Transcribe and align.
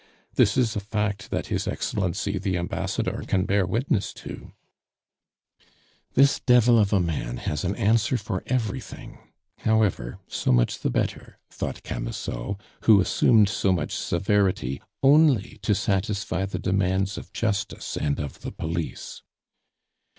This 0.33 0.57
is 0.57 0.75
a 0.75 0.79
fact 0.79 1.29
that 1.29 1.45
His 1.53 1.67
Excellency 1.67 2.39
the 2.39 2.57
Ambassador 2.57 3.23
can 3.27 3.45
bear 3.45 3.67
witness 3.67 4.13
to" 4.13 4.51
"This 6.15 6.39
devil 6.39 6.79
of 6.79 6.91
a 6.91 6.99
man 6.99 7.37
has 7.37 7.63
an 7.63 7.75
answer 7.75 8.17
for 8.17 8.41
everything! 8.47 9.19
However, 9.59 10.17
so 10.27 10.51
much 10.51 10.79
the 10.79 10.89
better," 10.89 11.37
thought 11.51 11.83
Camusot, 11.83 12.57
who 12.85 12.99
assumed 12.99 13.47
so 13.47 13.71
much 13.71 13.95
severity 13.95 14.81
only 15.03 15.59
to 15.61 15.75
satisfy 15.75 16.47
the 16.47 16.57
demands 16.57 17.15
of 17.19 17.31
justice 17.31 17.95
and 17.95 18.19
of 18.19 18.39
the 18.41 18.51
police. 18.51 19.21